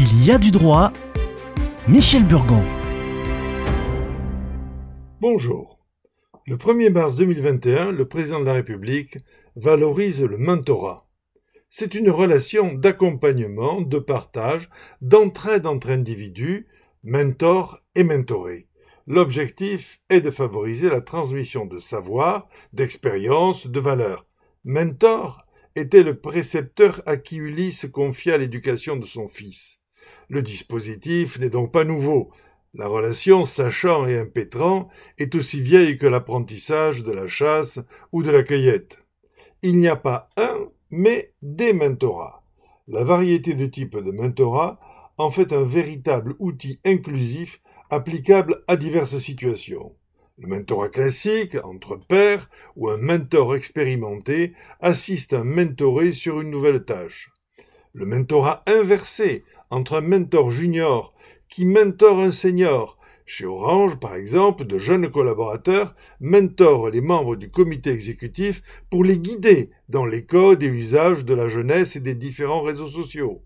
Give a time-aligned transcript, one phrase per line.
[0.00, 0.92] Il y a du droit.
[1.88, 2.62] Michel Burgon.
[5.20, 5.80] Bonjour.
[6.46, 9.18] Le 1er mars 2021, le président de la République
[9.56, 11.08] valorise le mentorat.
[11.68, 14.70] C'est une relation d'accompagnement, de partage,
[15.00, 16.68] d'entraide entre individus,
[17.02, 18.68] mentor et mentoré.
[19.08, 24.26] L'objectif est de favoriser la transmission de savoir, d'expérience, de valeurs.
[24.62, 25.44] Mentor
[25.74, 29.80] était le précepteur à qui Ulysse confia l'éducation de son fils.
[30.28, 32.30] Le dispositif n'est donc pas nouveau.
[32.74, 37.80] La relation sachant et impétrant est aussi vieille que l'apprentissage de la chasse
[38.12, 38.98] ou de la cueillette.
[39.62, 42.42] Il n'y a pas un, mais des mentorats.
[42.86, 44.78] La variété de types de mentorat
[45.16, 49.96] en fait un véritable outil inclusif applicable à diverses situations.
[50.36, 56.84] Le mentorat classique, entre pairs, ou un mentor expérimenté, assiste un mentoré sur une nouvelle
[56.84, 57.32] tâche.
[57.92, 61.14] Le mentorat inversé, entre un mentor junior
[61.48, 62.98] qui mentore un senior.
[63.30, 69.18] Chez Orange, par exemple, de jeunes collaborateurs mentorent les membres du comité exécutif pour les
[69.18, 73.42] guider dans les codes et usages de la jeunesse et des différents réseaux sociaux.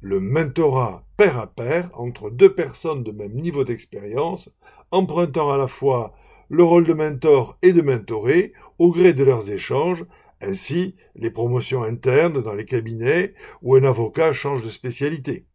[0.00, 4.50] Le mentorat pair à pair entre deux personnes de même niveau d'expérience,
[4.90, 6.12] empruntant à la fois
[6.50, 10.04] le rôle de mentor et de mentoré au gré de leurs échanges,
[10.40, 15.47] ainsi les promotions internes dans les cabinets où un avocat change de spécialité.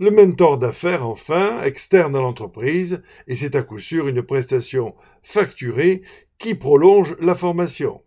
[0.00, 6.00] Le mentor d'affaires, enfin, externe à l'entreprise, et c'est à coup sûr une prestation facturée
[6.38, 8.00] qui prolonge la formation.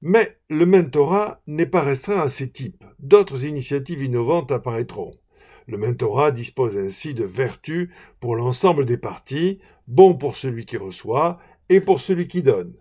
[0.00, 2.82] Mais le mentorat n'est pas restreint à ces types.
[2.98, 5.12] D'autres initiatives innovantes apparaîtront.
[5.66, 11.38] Le mentorat dispose ainsi de vertus pour l'ensemble des parties, bon pour celui qui reçoit
[11.68, 12.72] et pour celui qui donne.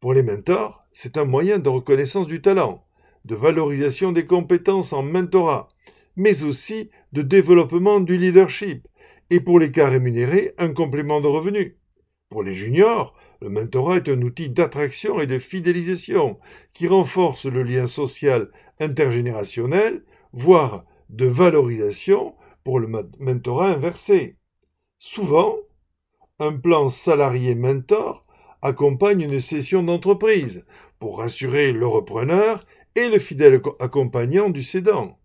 [0.00, 2.84] Pour les mentors, c'est un moyen de reconnaissance du talent,
[3.24, 5.68] de valorisation des compétences en mentorat,
[6.16, 8.88] mais aussi de développement du leadership,
[9.30, 11.76] et pour les cas rémunérés, un complément de revenus.
[12.28, 16.38] Pour les juniors, le mentorat est un outil d'attraction et de fidélisation
[16.72, 18.50] qui renforce le lien social
[18.80, 22.34] intergénérationnel, voire de valorisation
[22.64, 24.36] pour le mentorat inversé.
[24.98, 25.56] Souvent,
[26.38, 28.22] un plan salarié-mentor
[28.62, 30.64] accompagne une session d'entreprise
[30.98, 35.18] pour rassurer le repreneur et le fidèle accompagnant du cédant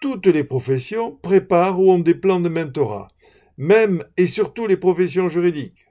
[0.00, 3.08] toutes les professions préparent ou ont des plans de mentorat,
[3.56, 5.86] même et surtout les professions juridiques.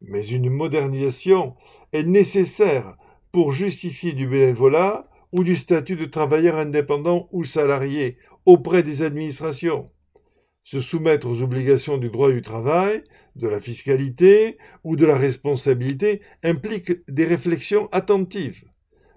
[0.00, 1.54] Mais une modernisation
[1.92, 2.96] est nécessaire
[3.32, 8.16] pour justifier du bénévolat ou du statut de travailleur indépendant ou salarié
[8.46, 9.90] auprès des administrations.
[10.64, 13.04] Se soumettre aux obligations du droit du travail,
[13.36, 18.64] de la fiscalité ou de la responsabilité implique des réflexions attentives.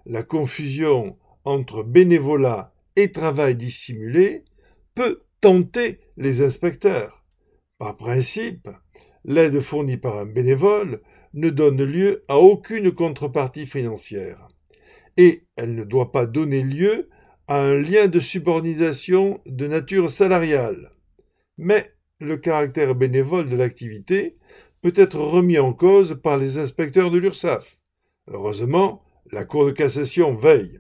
[0.06, 4.44] La confusion entre bénévolat et travail dissimulé
[4.96, 7.24] peut tenter les inspecteurs.
[7.78, 8.70] Par principe,
[9.26, 11.02] l'aide fournie par un bénévole
[11.34, 14.48] ne donne lieu à aucune contrepartie financière
[15.18, 17.09] et elle ne doit pas donner lieu
[17.48, 20.92] à un lien de subordination de nature salariale.
[21.58, 24.38] Mais le caractère bénévole de l'activité
[24.82, 27.78] peut être remis en cause par les inspecteurs de l'URSSAF.
[28.28, 30.80] Heureusement, la Cour de cassation veille.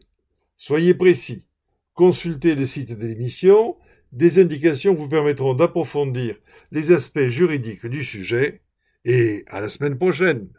[0.57, 1.47] Soyez précis.
[1.93, 3.77] Consultez le site de l'émission,
[4.11, 6.35] des indications vous permettront d'approfondir
[6.71, 8.61] les aspects juridiques du sujet,
[9.05, 10.49] et à la semaine prochaine.